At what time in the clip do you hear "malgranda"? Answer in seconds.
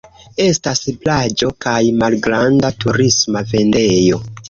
2.01-2.75